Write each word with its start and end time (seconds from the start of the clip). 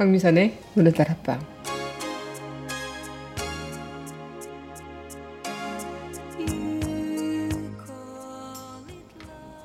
황미선의 0.00 0.56
문화다락방 0.72 1.38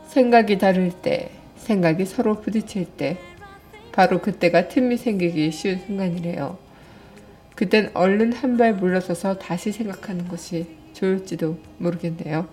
생각이 0.07 0.57
다를 0.57 0.91
때, 0.91 1.31
생각이 1.55 2.03
서로 2.05 2.41
부딪힐 2.41 2.85
때, 2.97 3.17
바로 3.93 4.19
그때가 4.19 4.67
틈이 4.67 4.97
생기기 4.97 5.51
쉬운 5.53 5.79
순간이래요. 5.79 6.57
그땐 7.55 7.91
얼른 7.93 8.33
한 8.33 8.57
발 8.57 8.73
물러서서 8.75 9.39
다시 9.39 9.71
생각하는 9.71 10.27
것이 10.27 10.67
좋을지도 10.91 11.57
모르겠네요. 11.77 12.49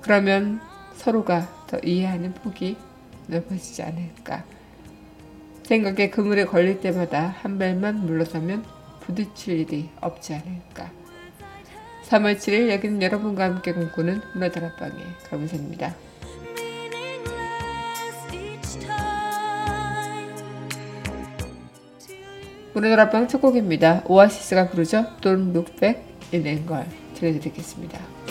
그러면 0.00 0.62
서로가 0.94 1.66
더 1.66 1.78
이해하는 1.80 2.32
폭이 2.32 2.78
넓어지지 3.26 3.82
않을까. 3.82 4.61
생각에 5.72 6.10
그물에 6.10 6.44
걸릴 6.44 6.80
때마다 6.80 7.34
한 7.40 7.58
발만 7.58 8.04
물러서면 8.04 8.62
부딪힐 9.00 9.60
일이 9.60 9.88
없지 10.02 10.34
않을까. 10.34 10.90
3월 12.08 12.36
7일 12.36 12.70
여기는 12.72 13.00
여러분과 13.00 13.44
함께 13.44 13.72
꿈꾸는 13.72 14.20
문화다락방의 14.34 15.02
강민선입니다. 15.30 15.94
문화다락방 22.74 23.28
첫 23.28 23.40
곡입니다. 23.40 24.02
오아시스가 24.06 24.68
부르죠. 24.68 25.06
Don't 25.22 25.54
Look 25.54 25.76
Back 25.76 26.02
in 26.34 26.46
Anger 26.46 26.84
들려드리겠습니다. 27.14 28.21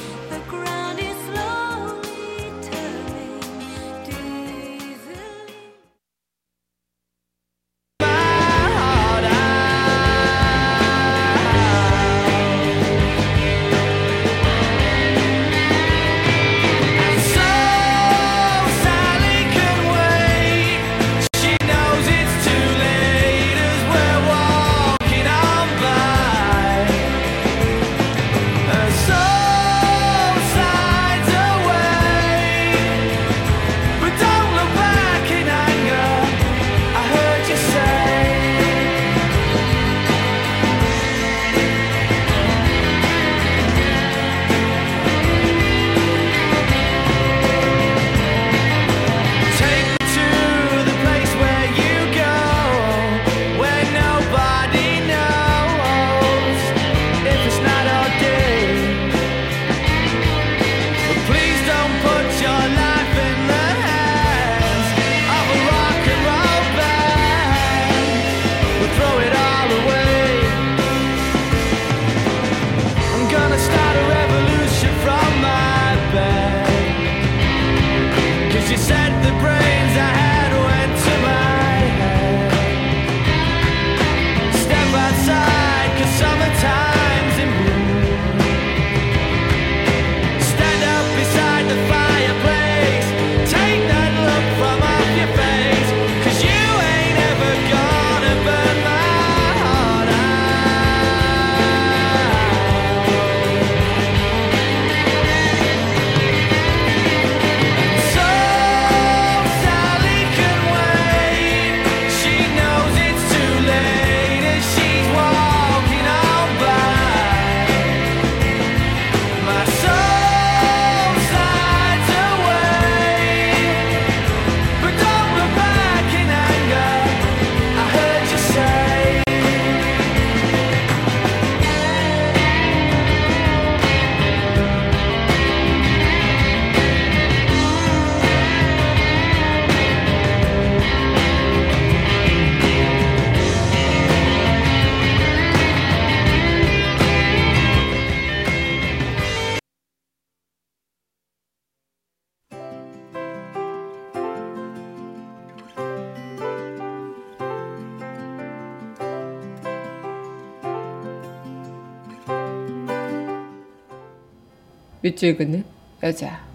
밑줄 165.03 165.35
긋는 165.35 165.65
여자. 166.03 166.45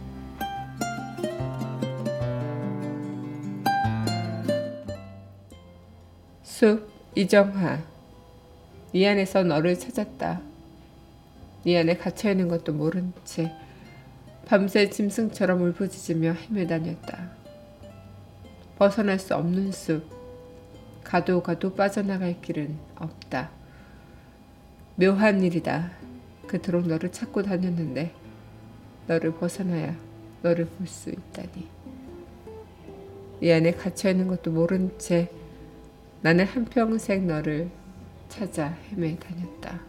숲 6.45 6.89
이정하. 7.17 7.83
네 8.95 9.09
안에서 9.09 9.43
너를 9.43 9.77
찾았다. 9.77 10.41
네 11.65 11.79
안에 11.79 11.97
갇혀 11.97 12.31
있는 12.31 12.47
것도 12.47 12.73
모른 12.73 13.13
채 13.25 13.53
밤새 14.45 14.91
짐승처럼 14.91 15.61
울부짖으며 15.63 16.35
헤매다녔다. 16.35 17.31
벗어날 18.79 19.19
수 19.19 19.35
없는 19.35 19.73
숲. 19.73 20.05
가도 21.03 21.43
가도 21.43 21.75
빠져나갈 21.75 22.41
길은 22.41 22.79
없다. 22.95 23.51
묘한 24.95 25.43
일이다. 25.43 25.91
그토록 26.47 26.87
너를 26.87 27.11
찾고 27.11 27.43
다녔는데 27.43 28.26
너를 29.07 29.33
벗어나야 29.35 29.97
너를 30.43 30.67
볼 30.67 30.87
수 30.87 31.11
있다니. 31.11 31.69
이 33.41 33.51
안에 33.51 33.73
갇혀 33.73 34.11
있는 34.11 34.29
것도 34.29 34.51
모른 34.51 34.91
채 34.99 35.31
나는 36.23 36.45
한평생 36.47 37.27
너를 37.27 37.71
찾아 38.29 38.77
헤매 38.91 39.17
다녔다. 39.19 39.81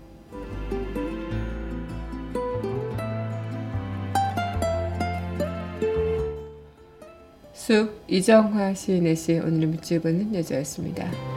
숲 7.53 8.03
이정화 8.07 8.73
시인의 8.73 9.15
시 9.15 9.39
오늘 9.39 9.67
밑줄긋는 9.67 10.35
여자였습니다. 10.35 11.36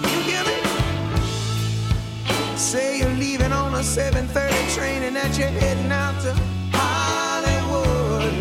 Say 2.71 2.99
you're 2.99 3.09
leaving 3.15 3.51
on 3.51 3.73
a 3.73 3.83
7:30 3.83 4.73
train 4.73 5.03
and 5.03 5.13
that 5.17 5.37
you're 5.37 5.49
heading 5.49 5.91
out 5.91 6.15
to 6.21 6.31
Hollywood. 6.71 8.31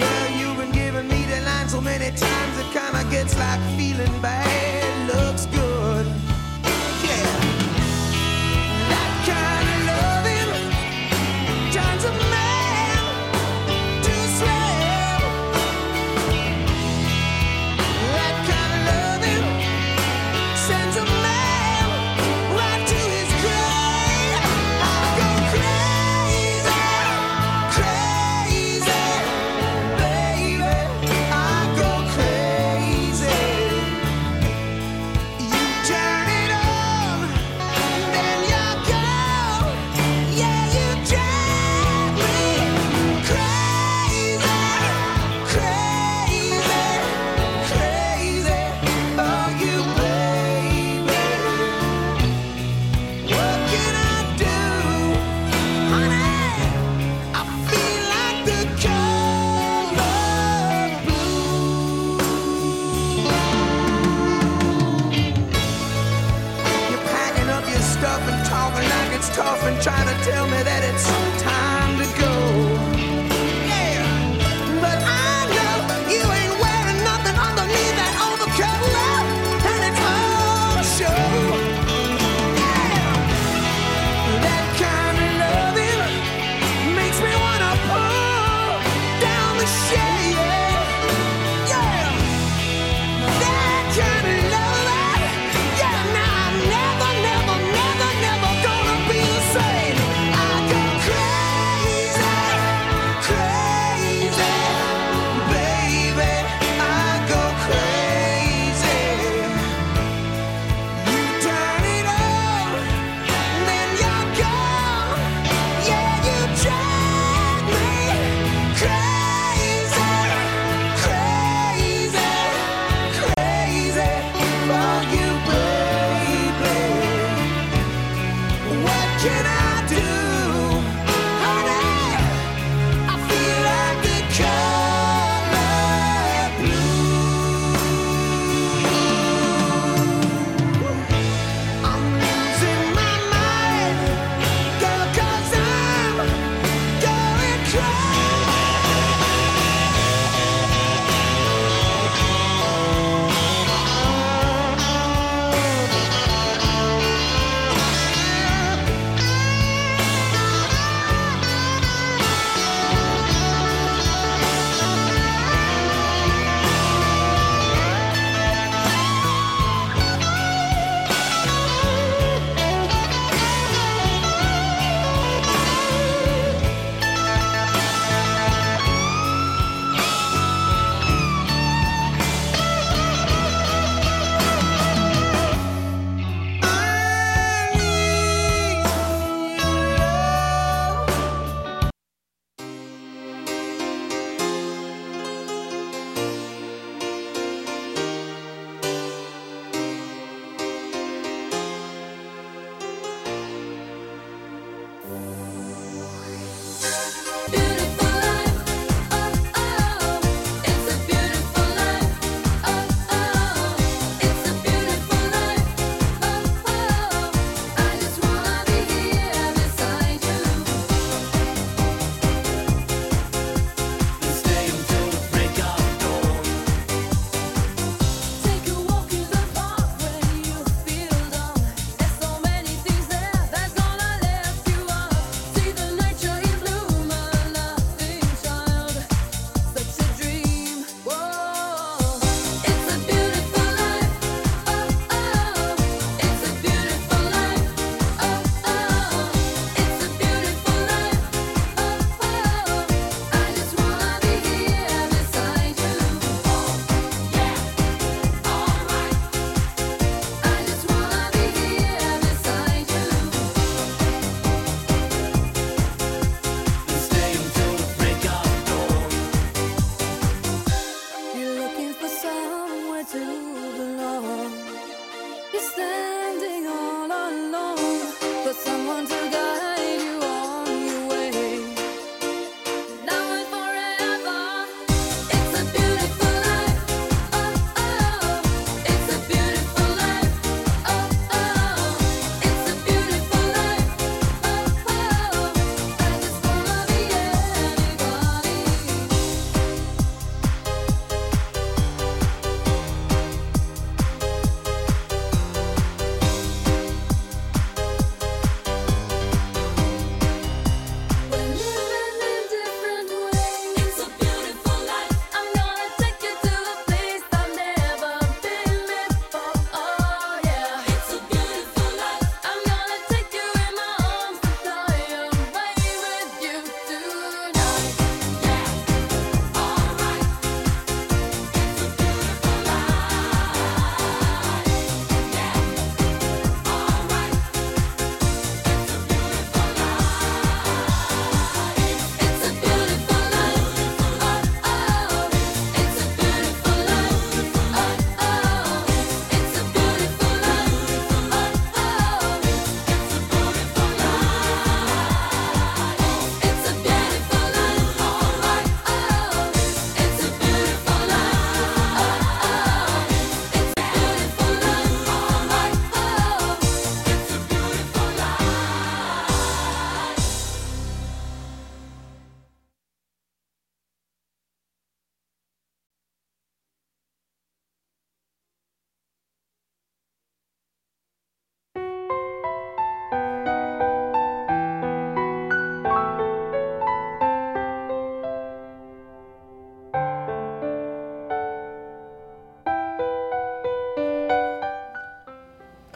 Girl, 0.00 0.30
you've 0.36 0.56
been 0.56 0.72
giving 0.72 1.06
me 1.06 1.24
the 1.26 1.40
line 1.42 1.68
so 1.68 1.80
many 1.80 2.10
times 2.10 2.58
it 2.58 2.68
kinda 2.72 3.04
gets 3.08 3.38
like 3.38 3.60
feeling 3.76 4.20
bad 4.20 4.63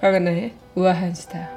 강하나의 0.08 0.52
우아한 0.74 1.14
수다. 1.14 1.50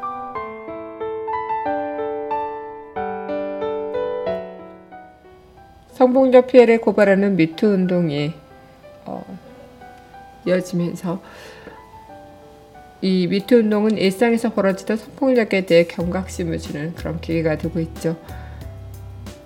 성폭력 5.94 6.48
피해를 6.48 6.82
고발하는 6.82 7.38
미투 7.38 7.66
운동이 7.66 8.34
어, 9.06 9.24
이어지면서 10.46 11.22
이 13.02 13.28
미투 13.28 13.56
운동은 13.56 13.98
일상에서 13.98 14.54
벌어지던 14.54 14.98
성폭력에 14.98 15.66
대해 15.66 15.86
경각심을 15.86 16.60
주는 16.60 16.94
그런 16.96 17.22
계기가 17.22 17.58
되고 17.58 17.80
있죠. 17.80 18.18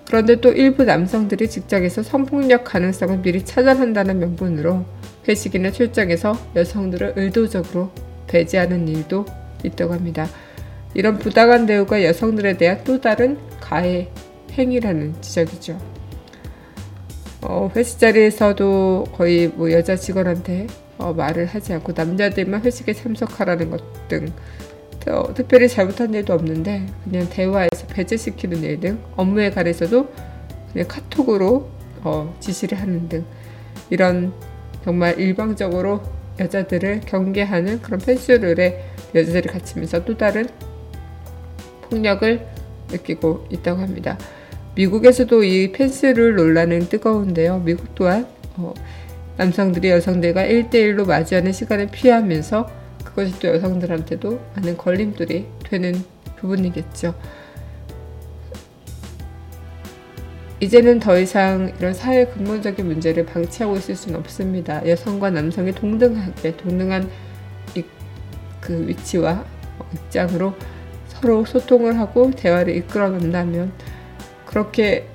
그런데 0.06 0.40
또 0.40 0.50
일부 0.50 0.82
남성들이 0.82 1.48
직장에서 1.48 2.02
성폭력 2.02 2.64
가능성을 2.64 3.18
미리 3.18 3.44
차단한다는 3.44 4.18
명분으로 4.18 4.84
회식이나 5.28 5.70
출장에서 5.70 6.36
여성들을 6.56 7.12
의도적으로 7.14 7.92
배제하는 8.26 8.88
일도 8.88 9.24
있다고 9.64 9.94
합니다. 9.94 10.26
이런 10.94 11.18
부당한 11.18 11.66
대우가 11.66 12.02
여성들에 12.04 12.56
대한 12.56 12.82
또 12.84 13.00
다른 13.00 13.38
가해 13.60 14.08
행위라는 14.52 15.14
지적이죠. 15.20 15.78
어, 17.42 17.70
회식 17.76 17.98
자리에서도 17.98 19.04
거의 19.12 19.48
뭐 19.48 19.70
여자 19.70 19.94
직원한테 19.94 20.66
어, 20.98 21.12
말을 21.12 21.46
하지 21.46 21.74
않고 21.74 21.92
남자들만 21.94 22.62
회식에 22.62 22.92
참석하라는 22.94 23.70
것등 23.70 24.32
어, 25.08 25.32
특별히 25.34 25.68
잘못한 25.68 26.12
일도 26.14 26.32
없는데 26.32 26.86
그냥 27.04 27.28
대화에서 27.28 27.86
배제시키는 27.88 28.62
일 28.62 28.80
등 28.80 28.98
업무에 29.16 29.50
관해서도 29.50 30.08
그냥 30.72 30.88
카톡으로 30.88 31.68
어, 32.02 32.34
지시를 32.40 32.80
하는 32.80 33.08
등 33.08 33.24
이런 33.90 34.32
정말 34.84 35.18
일방적으로 35.20 36.00
여자들을 36.38 37.00
경계하는 37.06 37.82
그런 37.82 38.00
펜스룰에 38.00 38.84
여자들이 39.14 39.48
갇히면서 39.48 40.04
또 40.04 40.16
다른 40.16 40.48
폭력을 41.82 42.46
느끼고 42.90 43.46
있다고 43.50 43.80
합니다. 43.80 44.18
미국에서도 44.74 45.42
이 45.44 45.72
펜스룰 45.72 46.36
논란은 46.36 46.88
뜨거운데요. 46.88 47.60
미국 47.60 47.94
또한 47.94 48.26
어, 48.56 48.74
남성들이 49.36 49.90
여성들과 49.90 50.44
1대1로 50.44 51.06
마주하는 51.06 51.52
시간을 51.52 51.88
피하면서 51.90 52.70
그것이 53.04 53.38
또 53.38 53.48
여성들한테도 53.48 54.40
많은 54.56 54.76
걸림돌이 54.76 55.46
되는 55.64 55.94
부분이겠죠. 56.36 57.14
이제는 60.58 61.00
더 61.00 61.18
이상 61.18 61.72
이런 61.78 61.92
사회 61.92 62.26
근본적인 62.26 62.86
문제를 62.86 63.26
방치하고 63.26 63.76
있을 63.76 63.94
수는 63.94 64.18
없습니다. 64.20 64.86
여성과 64.88 65.30
남성이 65.30 65.72
동등하게 65.72 66.56
동등한 66.56 67.10
이, 67.76 67.84
그 68.60 68.88
위치와 68.88 69.44
입장으로 69.92 70.54
서로 71.08 71.44
소통을 71.44 71.98
하고 71.98 72.30
대화를 72.30 72.74
이끌어 72.74 73.10
간다면 73.10 73.70
그렇게 74.46 75.06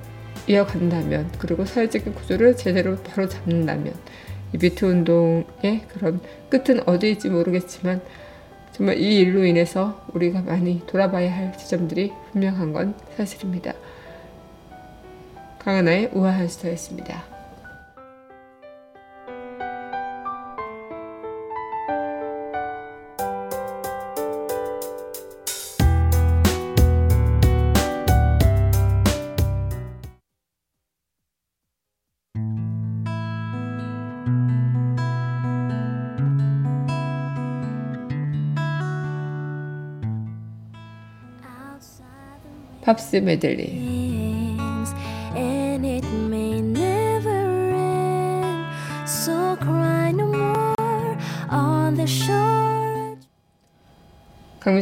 이어간다면 0.46 1.32
그리고 1.38 1.64
사회적인 1.64 2.14
구조를 2.14 2.56
제대로 2.56 2.96
바로 2.96 3.28
잡는다면 3.28 3.94
이 4.52 4.58
비트 4.58 4.84
운동의 4.84 5.86
그런 5.88 6.20
끝은 6.50 6.86
어디일지 6.86 7.30
모르겠지만 7.30 8.00
정말 8.70 8.98
이 8.98 9.18
일로 9.18 9.44
인해서 9.44 10.04
우리가 10.14 10.42
많이 10.42 10.82
돌아봐야 10.86 11.34
할 11.34 11.56
지점들이 11.56 12.12
분명한 12.32 12.72
건 12.72 12.94
사실입니다. 13.16 13.74
강하나의 15.64 16.10
우아한 16.12 16.48
스타였습니다. 16.48 17.22
팝스 42.84 43.16
메들리 43.16 43.91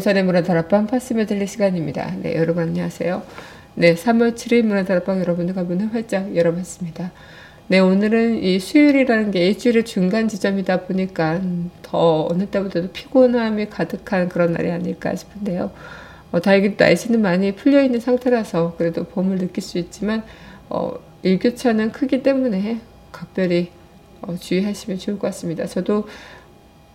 강민선의 0.00 0.24
문화다락방 0.24 0.86
팝스 0.86 1.12
메들리 1.12 1.46
시간입니다. 1.46 2.14
네, 2.22 2.34
여러분 2.34 2.62
안녕하세요. 2.62 3.22
네, 3.74 3.94
3월 3.94 4.34
7일 4.34 4.62
문화다락방 4.62 5.20
여러분들과 5.20 5.62
문을 5.64 5.92
활짝 5.92 6.34
열어봤습니다. 6.34 7.12
네, 7.68 7.78
오늘은 7.80 8.42
이 8.42 8.58
수요일이라는 8.58 9.30
게 9.30 9.46
일주일의 9.48 9.84
중간 9.84 10.26
지점이다 10.26 10.82
보니까 10.82 11.40
더 11.82 12.26
어느 12.30 12.46
때보다도 12.46 12.92
피곤함이 12.92 13.68
가득한 13.68 14.28
그런 14.30 14.52
날이 14.52 14.70
아닐까 14.70 15.14
싶은데요. 15.14 15.70
어, 16.32 16.40
다행히 16.40 16.74
날씨는 16.78 17.20
많이 17.20 17.54
풀려 17.54 17.82
있는 17.82 18.00
상태라서 18.00 18.76
그래도 18.78 19.04
봄을 19.04 19.38
느낄 19.38 19.62
수 19.62 19.78
있지만 19.78 20.24
어, 20.70 20.94
일교차는 21.22 21.92
크기 21.92 22.22
때문에 22.22 22.80
각별히 23.12 23.70
어, 24.22 24.34
주의하시면 24.34 24.98
좋을 24.98 25.18
것 25.18 25.28
같습니다. 25.28 25.66
저도 25.66 26.06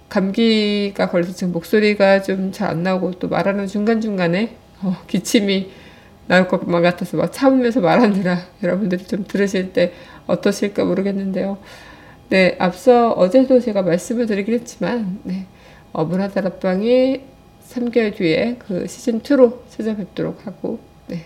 감기가 0.09 1.09
걸려서 1.09 1.33
지금 1.33 1.53
목소리가 1.53 2.21
좀 2.21 2.51
잘 2.51 2.69
안 2.71 2.83
나오고 2.83 3.12
또 3.13 3.27
말하는 3.27 3.67
중간중간에 3.67 4.55
어, 4.83 4.97
기침이 5.07 5.71
나올 6.27 6.47
것만 6.47 6.81
같아서 6.83 7.17
막 7.17 7.31
참으면서 7.33 7.81
말하느라 7.81 8.39
여러분들이 8.63 9.05
좀 9.05 9.25
들으실 9.27 9.74
때 9.74 9.93
어떠실까 10.27 10.85
모르겠는데요. 10.85 11.57
네, 12.29 12.55
앞서 12.59 13.12
어제도 13.13 13.59
제가 13.59 13.83
말씀을 13.83 14.25
드리긴 14.25 14.55
했지만, 14.55 15.19
네, 15.24 15.45
어, 15.93 16.05
문화다락방이 16.05 17.21
3개월 17.69 18.15
뒤에 18.15 18.57
그 18.59 18.85
시즌2로 18.85 19.59
찾아뵙도록 19.69 20.47
하고, 20.47 20.79
네, 21.07 21.25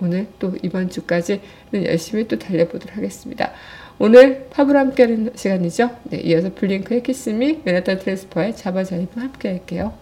오늘 0.00 0.26
또 0.38 0.54
이번 0.62 0.90
주까지는 0.90 1.40
열심히 1.84 2.26
또 2.28 2.38
달려보도록 2.38 2.96
하겠습니다. 2.96 3.52
오늘 4.02 4.48
팝을 4.48 4.78
함께하는 4.78 5.32
시간이죠. 5.36 5.90
네, 6.04 6.20
이어서 6.20 6.54
블링크의 6.54 7.02
키스미, 7.02 7.60
메나타 7.64 7.98
트레스퍼의 7.98 8.56
자바자이브 8.56 9.20
함께 9.20 9.48
할게요. 9.50 9.92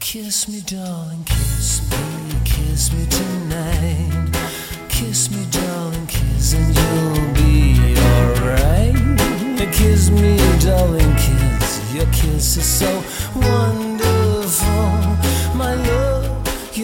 Kiss 0.00 0.48
me, 0.48 0.62
darling, 0.62 1.22
kiss 1.26 1.82
me, 1.90 2.40
kiss 2.44 2.94
me 2.94 3.06
tonight. 3.10 4.32
Kiss 4.88 5.30
me, 5.30 5.44
darling, 5.50 6.06
kiss, 6.06 6.54
and 6.54 6.74
you'll 6.74 7.34
be 7.34 7.94
alright. 8.00 8.94
Kiss 9.72 10.08
me, 10.10 10.38
darling, 10.64 11.14
kiss. 11.16 11.55
Your 11.92 12.06
kiss 12.06 12.56
is 12.56 12.66
so 12.66 13.02
wonderful. 13.34 14.90
My 15.56 15.74
love, 15.74 16.76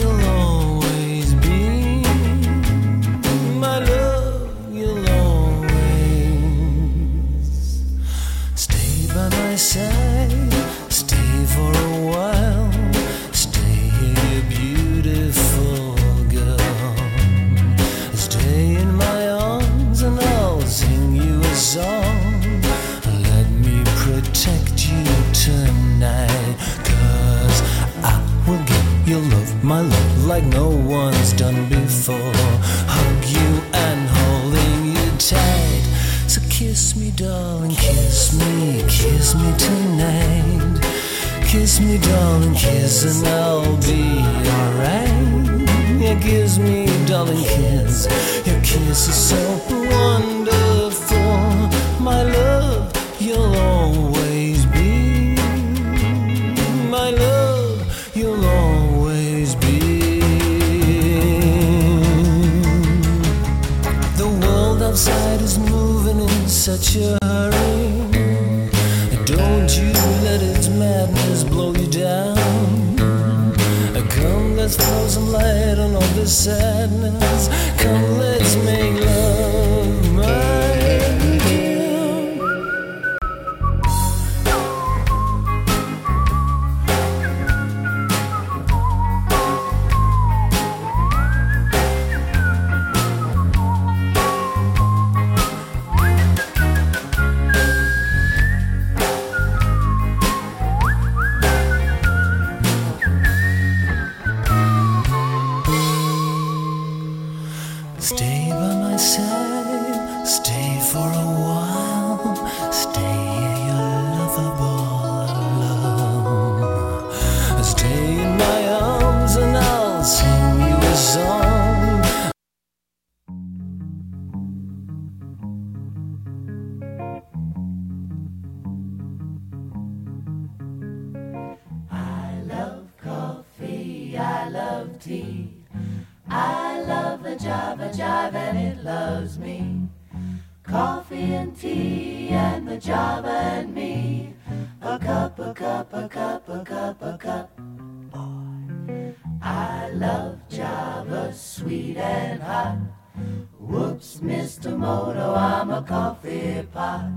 Ghost, 154.03 154.25
Mr. 154.25 154.77
Moto, 154.77 155.33
I'm 155.33 155.71
a 155.71 155.81
coffee 155.81 156.67
pot. 156.73 157.13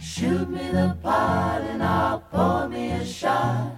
Shoot 0.00 0.48
me 0.48 0.70
the 0.70 0.96
pot 1.02 1.60
and 1.60 1.82
I'll 1.82 2.20
pour 2.20 2.66
me 2.70 2.92
a 2.92 3.04
shot. 3.04 3.72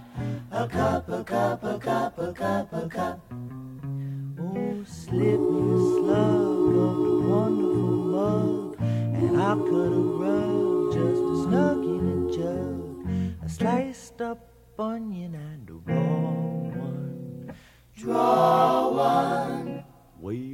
A 0.53 0.69
cup, 0.69 1.09
a 1.09 1.25
cup, 1.25 1.65
a 1.65 1.79
cup, 1.81 2.17
a 2.17 2.33
cup, 2.33 2.73
a 2.73 2.89
cup. 2.89 3.21
Oh, 4.39 4.85
slip 4.87 5.41
me 5.41 5.75
a 5.75 5.81
slug 5.97 6.75
of 6.87 6.97
the 7.09 7.17
wonderful 7.27 7.97
mug, 8.15 8.77
and 8.79 9.37
I'll 9.37 9.59
cut 9.59 9.93
a 9.93 10.07
rug, 10.23 10.93
just 10.93 11.21
a 11.21 11.35
snug 11.43 11.83
in 11.83 12.07
a 12.13 12.37
jug, 12.37 13.45
a 13.45 13.49
sliced 13.49 14.21
up 14.23 14.39
onion 14.79 15.35
and 15.35 15.69
a 15.71 15.75
raw 15.91 16.21
one. 16.87 17.53
Draw 17.97 18.91
one. 18.91 19.85
Wait. 20.21 20.48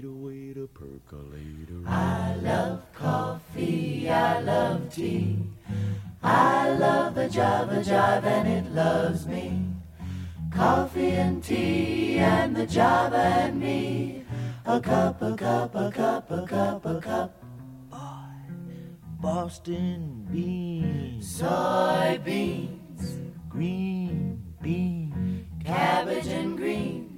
I 1.86 2.34
love 2.36 2.82
coffee, 2.94 4.08
I 4.08 4.40
love 4.40 4.92
tea. 4.94 5.38
I 6.22 6.70
love 6.70 7.14
the 7.14 7.28
Java 7.28 7.82
Jive 7.82 8.24
and 8.24 8.48
it 8.48 8.72
loves 8.72 9.26
me. 9.26 9.60
Coffee 10.50 11.12
and 11.12 11.42
tea 11.42 12.18
and 12.18 12.56
the 12.56 12.66
Java 12.66 13.16
and 13.16 13.60
me. 13.60 14.24
A 14.66 14.80
cup, 14.80 15.20
a 15.20 15.36
cup, 15.36 15.74
a 15.74 15.90
cup, 15.90 16.30
a 16.30 16.46
cup, 16.46 16.86
a 16.86 17.00
cup. 17.00 17.44
Boston 19.24 20.28
beans, 20.30 21.40
soybeans, 21.40 23.32
green 23.48 24.42
beans, 24.60 25.46
cabbage 25.64 26.26
and 26.26 26.58
greens. 26.58 27.13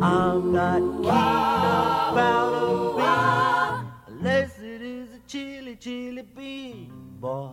I'm 0.00 0.52
not 0.52 0.78
keen 0.78 1.06
about 1.06 2.54
a 2.54 3.82
bean 4.06 4.16
unless 4.16 4.56
it 4.60 4.80
is 4.80 5.08
a 5.12 5.18
chili, 5.26 5.74
chili 5.74 6.22
bean, 6.22 6.92
boy. 7.18 7.50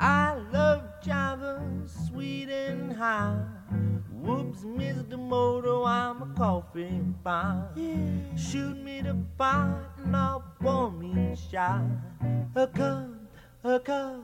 I 0.00 0.34
love 0.52 0.82
Java, 1.04 1.62
sweet 1.86 2.48
and 2.48 2.92
high. 2.92 3.44
Whoops, 4.10 4.62
Mr. 4.62 5.16
Moto, 5.16 5.84
I'm 5.84 6.22
a 6.22 6.26
coffee 6.36 7.00
fine. 7.22 8.36
Shoot 8.36 8.76
me 8.82 9.02
the 9.02 9.16
pot 9.38 9.98
and 10.02 10.16
I'll 10.16 10.42
pour 10.60 10.90
me 10.90 11.30
a 11.30 11.36
shot. 11.36 11.82
A 12.56 12.66
cup, 12.66 13.08
a 13.62 13.78
cup, 13.78 14.20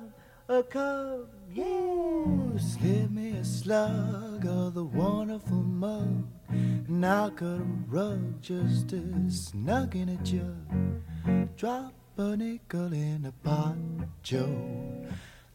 a 0.49 0.63
cup, 0.65 1.29
yeah. 1.55 2.59
Slip 2.59 3.13
me 3.13 3.37
a 3.37 3.45
slug 3.45 4.45
of 4.45 4.75
the 4.75 4.85
wonderful 4.85 5.63
mug. 5.63 6.32
And 6.53 7.05
I'll 7.07 7.31
cut 7.31 7.61
a 7.61 7.67
rug 7.89 8.41
just 8.43 8.93
as 8.93 9.47
snug 9.47 9.97
in 9.97 10.11
a 10.11 10.17
jug. 10.17 11.57
Drop 11.57 11.95
a 12.19 12.37
nickel 12.37 12.93
in 12.93 13.25
a 13.25 13.33
pot, 13.47 13.77
Joe. 14.23 15.07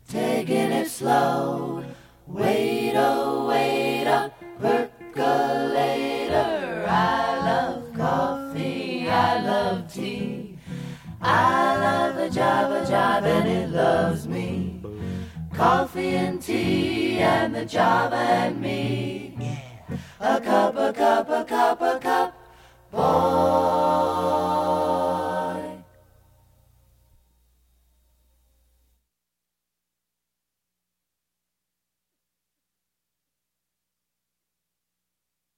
Taking 0.08 0.72
it 0.72 0.90
slow. 0.90 1.84
Wait, 2.26 2.94
oh, 2.96 3.48
wait 3.48 4.06
a 4.06 4.32
percolator. 4.60 5.26
I 6.88 7.40
love 7.40 7.94
coffee, 7.94 9.08
I 9.10 9.42
love 9.42 9.94
tea. 9.94 10.58
I 11.22 11.78
love 11.78 12.16
the 12.16 12.30
Java 12.30 12.86
Jive 12.90 13.24
and 13.24 13.48
it 13.48 13.70
loves 13.70 14.28
me. 14.28 14.82
Coffee 15.54 16.16
and 16.16 16.42
tea 16.42 17.20
and 17.20 17.56
the 17.56 17.66
Java 17.66 18.16
and 18.16 18.62
me. 18.62 19.27
A 20.20 20.42
cup, 20.42 20.76
a 20.78 20.92
cup, 20.94 21.30
a 21.30 21.46
cup, 21.46 21.82
a 21.82 22.00
cup, 22.00 22.34
boy. 22.92 24.08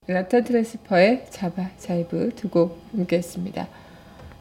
라탄 0.08 0.44
트랜스퍼의 0.44 1.28
자바 1.30 1.78
자이브 1.78 2.32
두 2.36 2.50
곡 2.50 2.82
함께 2.92 3.18
했습니다. 3.18 3.68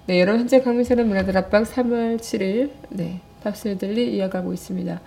네, 0.07 0.21
여러분 0.21 0.41
현재 0.41 0.61
강민선의 0.63 1.05
문화들 1.05 1.37
앞방 1.37 1.65
3월 1.65 2.17
7일 2.19 2.73
네 2.91 3.21
팝스들리 3.43 4.17
이어가고 4.17 4.53
있습니다. 4.55 5.01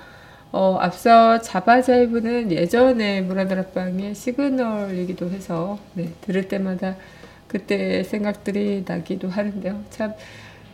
어, 0.51 0.77
앞서 0.81 1.39
자바 1.39 1.81
자이브는 1.81 2.51
예전에 2.51 3.21
앞방의 3.59 4.15
시그널이기도 4.15 5.29
해서 5.29 5.79
네, 5.93 6.09
들을 6.21 6.47
때마다 6.47 6.97
그때 7.47 8.03
생각들이 8.03 8.83
나기도 8.85 9.29
하는데요. 9.29 9.83
참 9.89 10.13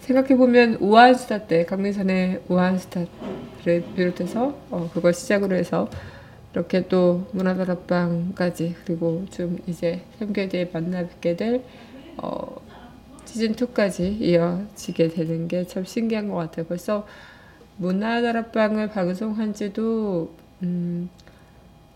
생각해보면 0.01 0.75
우아한스타 0.79 1.47
때 1.47 1.65
강민선의 1.65 2.41
우아한스타를 2.47 3.83
비롯해서 3.95 4.57
어, 4.71 4.89
그걸 4.93 5.13
시작으로 5.13 5.55
해서 5.55 5.89
이렇게 6.53 6.87
또 6.87 7.27
문화다락방까지 7.33 8.75
그리고 8.85 9.25
좀 9.29 9.59
이제 9.67 10.01
3개월 10.19 10.49
뒤에 10.49 10.69
만나 10.73 11.01
뵙게 11.07 11.35
될 11.35 11.63
어, 12.17 12.55
시즌2까지 13.25 14.19
이어지게 14.21 15.09
되는 15.09 15.47
게 15.47 15.65
참 15.65 15.83
신기한 15.85 16.29
것 16.29 16.35
같아요. 16.35 16.65
벌써 16.65 17.05
문화다락방을 17.77 18.89
방송한 18.89 19.53
지도 19.53 20.35
음, 20.63 21.09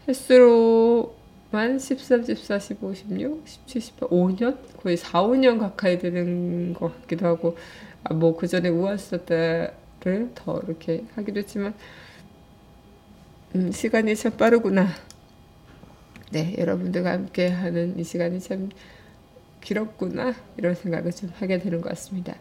횟수로만 0.08 1.80
13, 1.80 2.24
14, 2.24 2.60
15, 2.60 2.94
16, 2.94 3.48
17, 3.48 3.82
18, 3.82 4.10
5년? 4.10 4.58
거의 4.78 4.98
4, 4.98 5.24
5년 5.24 5.60
가까이 5.60 5.98
되는 5.98 6.74
것 6.74 7.02
같기도 7.02 7.28
하고 7.28 7.58
아, 8.04 8.14
뭐그 8.14 8.48
전에 8.48 8.70
우아스타 8.70 9.18
때를 10.00 10.32
더 10.36 10.60
이렇게 10.60 11.04
하기도 11.16 11.40
했지만 11.40 11.74
음, 13.56 13.72
시간이 13.72 14.16
참 14.16 14.38
빠르구나. 14.38 14.88
네, 16.32 16.56
여러분들과 16.58 17.12
함께 17.12 17.48
하는 17.50 18.00
이 18.00 18.04
시간이 18.04 18.40
참 18.40 18.70
길었구나. 19.60 20.34
이런 20.58 20.74
생각을 20.76 21.12
좀 21.12 21.32
하게 21.36 21.60
되는 21.60 21.82
것 21.82 21.90
같습니다. 21.90 22.38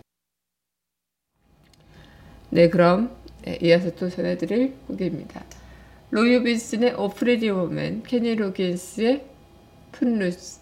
네, 2.51 2.69
그럼 2.69 3.20
네, 3.43 3.59
이어서 3.63 3.91
또 3.95 4.09
전해드릴 4.09 4.75
곡입니다. 4.87 5.45
로이 6.11 6.32
오비슨의 6.32 6.95
Oh, 6.95 7.13
Pretty 7.13 7.49
Woman, 7.51 8.03
케니 8.03 8.35
로긴스의 8.35 9.25
Footloose, 9.93 10.61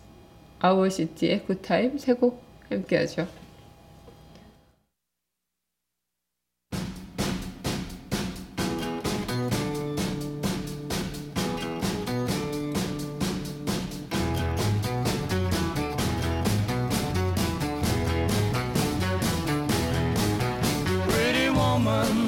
아울시티의 0.60 1.44
Good 1.44 1.71
Time 1.71 1.98
세 1.98 2.14
곡 2.14 2.42
함께하죠. 2.70 3.26
만 21.78 22.27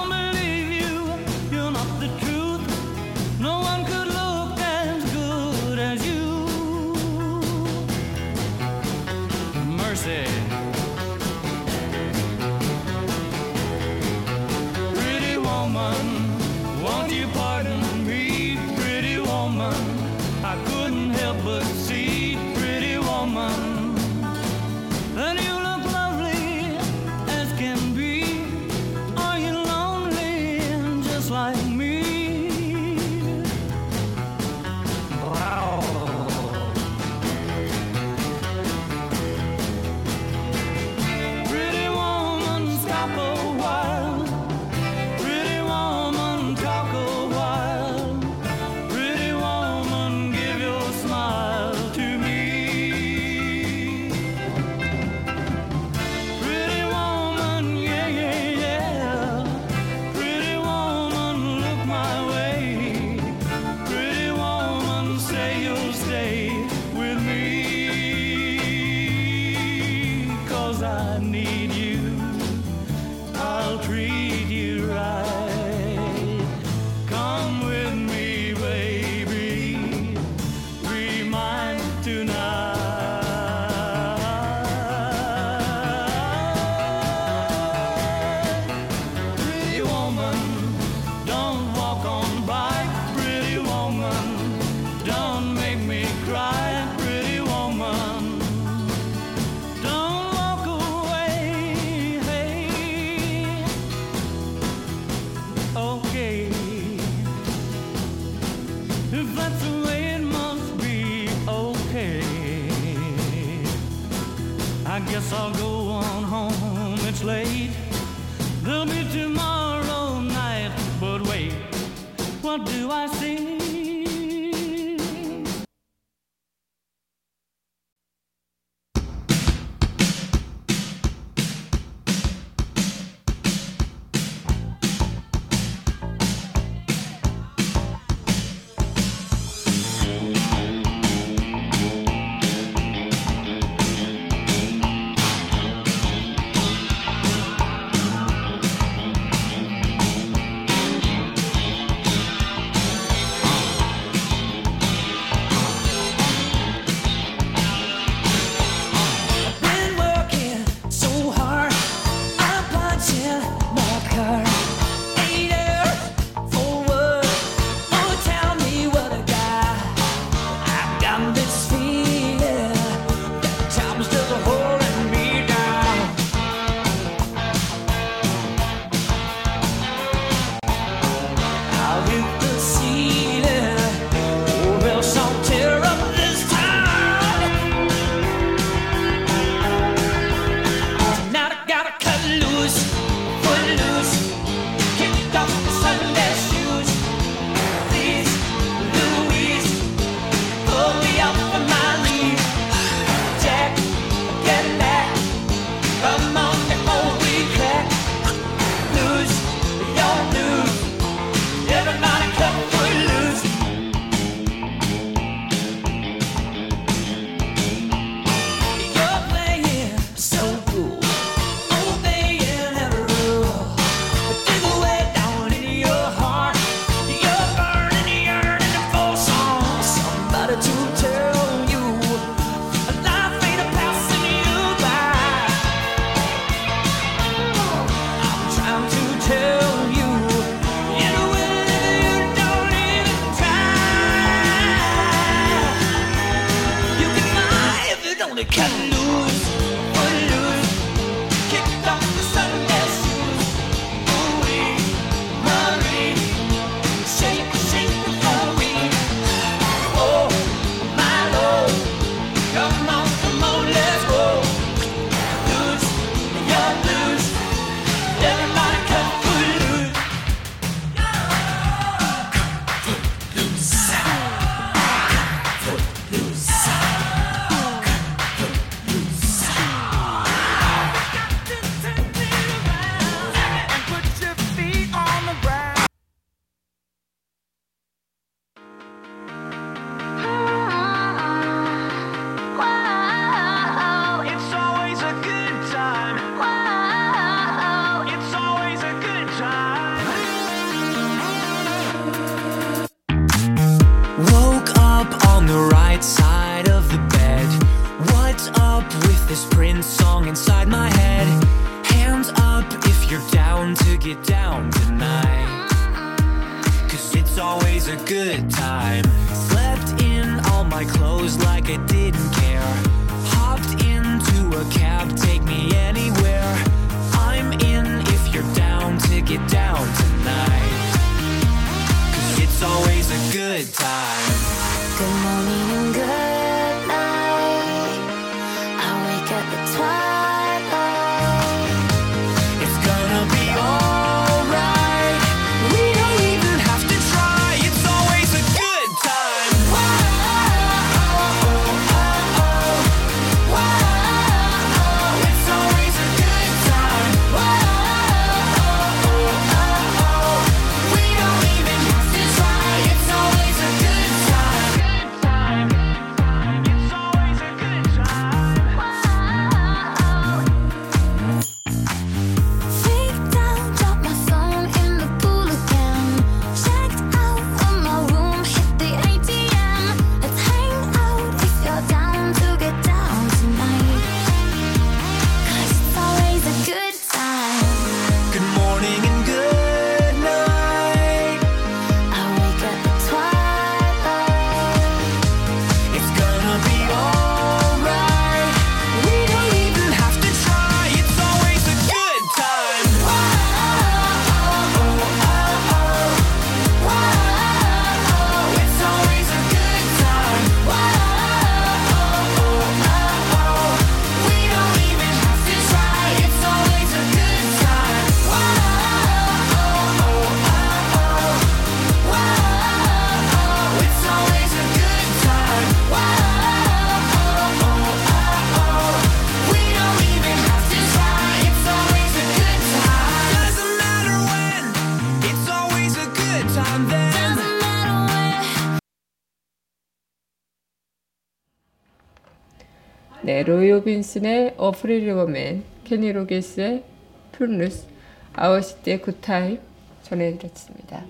네, 443.31 443.43
로이 443.43 443.71
오비슨의 443.71 444.55
Pretty 444.57 445.17
Woman, 445.17 445.63
케니 445.85 446.11
로긴스의 446.11 446.83
Footloose, 447.31 447.87
아울시티의 448.33 449.01
Good 449.01 449.29
Time 449.29 449.57
전해드렸습니다. 450.03 451.05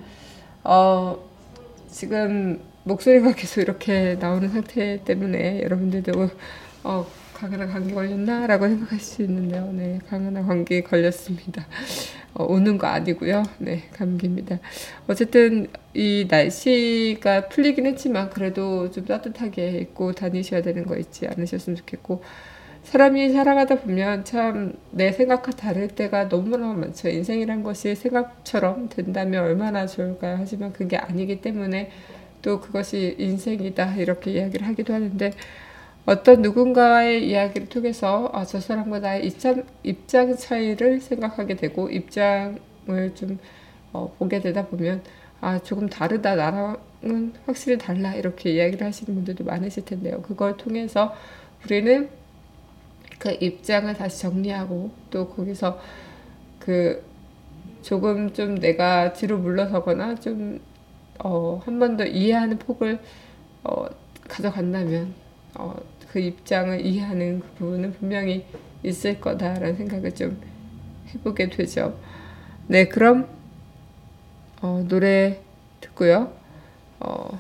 어, 0.64 1.18
지금 1.90 2.62
목소리가 2.84 3.34
계속 3.34 3.62
이렇게 3.62 4.18
나오는 4.20 4.48
상태 4.50 5.04
때문에 5.04 5.64
여러분들도 5.64 6.30
어, 6.84 7.08
강아나 7.42 7.66
감기 7.66 7.92
걸렸나? 7.96 8.46
라고 8.46 8.68
생각할 8.68 9.00
수 9.00 9.24
있는데요. 9.24 9.72
네, 9.74 9.98
강아나 10.08 10.44
감기 10.44 10.84
걸렸습니다. 10.84 11.66
어, 12.36 12.44
우는 12.44 12.78
거 12.78 12.86
아니고요. 12.86 13.42
네, 13.58 13.86
감기입니다. 13.94 14.60
어쨌든 15.08 15.66
이 15.96 16.28
날씨가 16.30 17.50
풀리긴 17.50 17.88
했지만 17.88 18.30
그래도 18.30 18.92
좀 18.92 19.06
따뜻하게 19.06 19.80
입고 19.80 20.12
다니셔야 20.12 20.62
되는 20.62 20.86
거 20.86 20.96
잊지 20.98 21.26
않으셨으면 21.28 21.78
좋겠고 21.78 22.22
사람이 22.84 23.32
살아가다 23.32 23.80
보면 23.80 24.24
참 24.24 24.76
내 24.92 25.12
생각과 25.12 25.52
다를 25.54 25.88
때가 25.88 26.30
너무나 26.30 26.72
많죠. 26.74 27.10
인생이란 27.10 27.64
것이 27.64 27.96
생각처럼 27.96 28.88
된다면 28.90 29.44
얼마나 29.46 29.88
좋을까요? 29.88 30.36
하지만 30.38 30.74
그게 30.74 30.96
아니기 30.96 31.42
때문에 31.42 31.90
또 32.44 32.60
그것이 32.60 33.16
인생이다 33.18 33.96
이렇게 33.96 34.32
이야기를 34.32 34.68
하기도 34.68 34.94
하는데 34.94 35.32
어떤 36.06 36.42
누군가의 36.42 37.28
이야기를 37.30 37.70
통해서 37.70 38.30
아, 38.34 38.44
저 38.46 38.60
사람과 38.60 39.00
나의 39.00 39.26
입장, 39.28 39.64
입장 39.84 40.36
차이를 40.36 41.00
생각하게 41.00 41.56
되고 41.56 41.90
입장을 41.90 43.16
좀 43.16 43.40
어, 43.94 44.14
보게 44.18 44.40
되다 44.42 44.68
보면 44.68 45.04
아 45.42 45.60
조금 45.60 45.90
다르다 45.90 46.36
나랑은 46.36 47.34
확실히 47.46 47.78
달라 47.78 48.14
이렇게 48.16 48.52
이야기를 48.52 48.86
하시는 48.88 49.14
분들도 49.16 49.44
많으실 49.46 49.86
텐데요. 49.86 50.22
그걸 50.24 50.58
통해서 50.58 51.14
우리는 51.66 52.10
그 53.20 53.32
입장을 53.40 53.94
다시 53.96 54.22
정리하고 54.22 54.92
또 55.12 55.28
거기서 55.30 55.80
그 56.60 57.04
조금 57.82 58.34
좀 58.34 58.56
내가 58.60 59.14
뒤로 59.14 59.38
물러서거나 59.40 60.16
좀 60.16 60.60
어, 61.24 61.62
한 61.66 61.80
번 61.80 61.98
더 61.98 62.06
이해하는 62.06 62.60
폭을 62.60 63.00
어, 63.64 63.86
가져간다면 64.30 65.16
어, 65.56 65.76
그 66.12 66.20
입장을 66.20 66.86
이해하는 66.86 67.40
그 67.40 67.48
부분은 67.58 67.94
분명히 67.94 68.46
있을 68.84 69.20
거다라는 69.20 69.76
생각을 69.78 70.14
좀 70.14 70.42
해보게 71.14 71.50
되죠. 71.50 71.98
네, 72.68 72.88
그럼 72.88 73.28
어, 74.62 74.84
노래 74.88 75.40
듣고요. 75.80 76.34
어, 77.00 77.40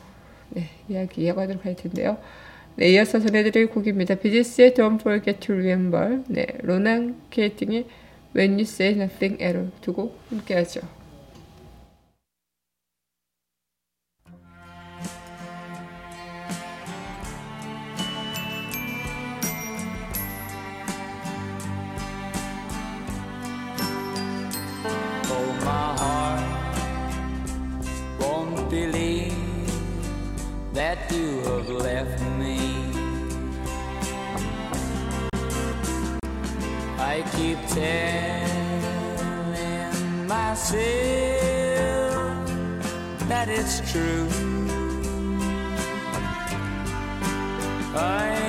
네, 0.50 0.70
이야기 0.90 1.24
이어가도록 1.24 1.66
할 1.66 1.76
텐데요. 1.76 2.18
네, 2.76 2.90
이어서 2.90 3.20
전해드릴 3.20 3.68
곡입니다. 3.68 4.16
비지스의 4.16 4.72
Don't 4.72 5.02
Forget 5.02 5.40
to 5.40 5.56
Remember, 5.56 6.24
네, 6.28 6.48
로난 6.62 7.22
케이팅의 7.30 7.86
When 8.36 8.54
You 8.54 8.62
Say 8.62 8.94
Nothing 8.96 9.44
at 9.44 9.58
All 9.58 9.72
두곡 9.82 10.18
함께하죠. 10.30 11.01
That 30.92 31.10
you 31.14 31.40
have 31.40 31.70
left 31.70 32.22
me. 32.38 32.58
I 37.00 37.24
keep 37.36 37.60
telling 37.80 38.28
myself 40.28 40.76
that 43.30 43.48
it's 43.48 43.80
true. 43.90 44.28
I 47.96 48.41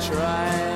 try 0.00 0.67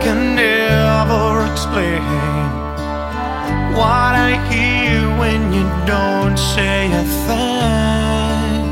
can 0.00 0.34
never 0.34 1.44
explain 1.52 2.02
what 3.76 4.12
I 4.28 4.30
hear 4.50 5.00
when 5.18 5.52
you 5.52 5.64
don't 5.86 6.38
say 6.38 6.90
a 7.02 7.04
thing. 7.26 8.64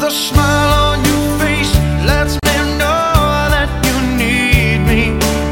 The 0.00 0.10
smile 0.10 0.72
on 0.88 0.98
your 1.04 1.38
face 1.38 1.72
lets 2.10 2.34
me 2.46 2.56
know 2.82 3.14
that 3.54 3.70
you 3.86 3.96
need 4.22 4.80
me. 4.90 5.02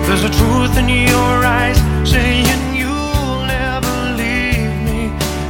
There's 0.06 0.24
a 0.24 0.32
truth 0.40 0.76
in 0.76 0.88
your 0.88 1.34
eyes 1.58 1.78
saying 2.02 2.74
you'll 2.74 3.44
never 3.46 3.94
leave 4.20 4.74
me. 4.88 5.00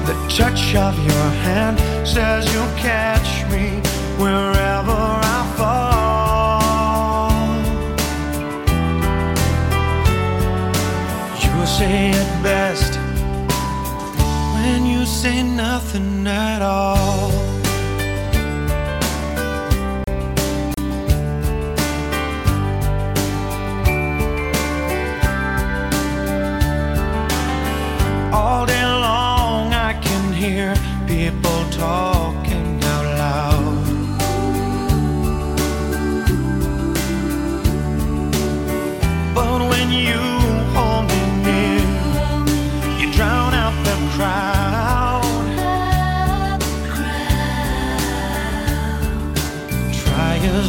The 0.04 0.16
touch 0.28 0.74
of 0.74 0.98
your 0.98 1.28
hand 1.46 1.78
says 2.06 2.49
nothing 15.92 16.26
at 16.28 16.62
all. 16.62 16.99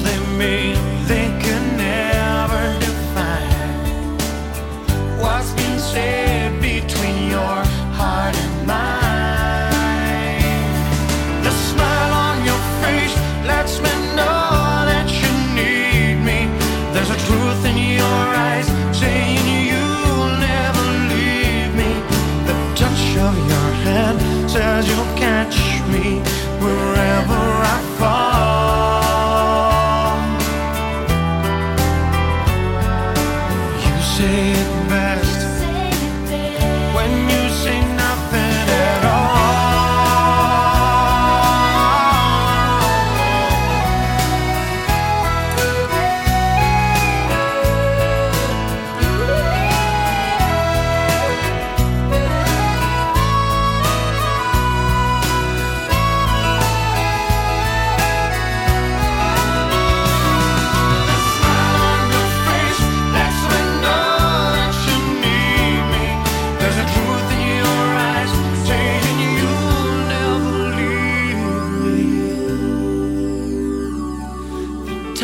they 0.04 0.20
mean. 0.38 0.91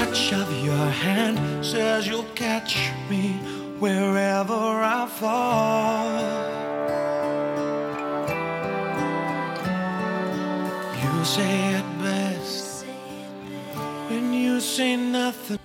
Touch 0.06 0.32
of 0.32 0.50
your 0.64 0.86
hand 1.02 1.64
says 1.64 2.06
you'll 2.06 2.30
catch 2.34 2.90
me 3.10 3.38
wherever 3.78 4.54
I 4.54 5.06
fall. 5.08 6.20
You 11.02 11.24
say 11.24 11.74
it 11.74 11.84
best 12.02 12.84
when 14.08 14.32
you 14.32 14.60
say 14.60 14.96
nothing. 14.96 15.58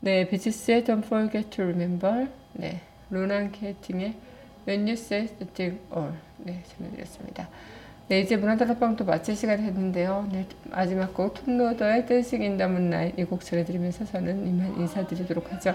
네, 0.00 0.28
비치스의 0.28 0.84
Don't 0.84 1.04
Forget 1.04 1.50
to 1.50 1.64
Remember. 1.64 2.28
네, 2.52 2.80
로난 3.10 3.50
케이팅의 3.50 4.14
When 4.66 4.86
You 4.86 4.92
Say 4.92 5.24
Something 5.24 5.80
All. 5.94 6.12
네, 6.38 6.62
전해드렸습니다. 6.76 7.48
네, 8.11 8.19
이제 8.19 8.35
문화다락방도 8.35 9.05
마칠 9.05 9.37
시간이 9.37 9.63
됐는데요. 9.63 10.27
네, 10.33 10.45
마지막 10.65 11.13
곡 11.13 11.33
톱노더의 11.33 12.05
댄싱 12.07 12.41
인다문 12.41 12.89
나이 12.89 13.13
이 13.17 13.23
곡 13.23 13.39
전해드리면서 13.39 14.03
저는 14.03 14.45
이만 14.47 14.77
인사드리도록 14.81 15.49
하죠. 15.53 15.73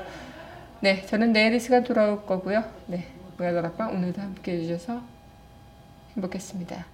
네, 0.82 1.01
저는 1.07 1.32
내일 1.32 1.55
이 1.55 1.61
시간 1.61 1.82
돌아올 1.82 2.26
거고요. 2.26 2.62
네, 2.89 3.07
문화다락방 3.39 3.95
오늘도 3.95 4.20
함께 4.20 4.53
해주셔서 4.53 5.01
행복했습니다. 6.14 6.84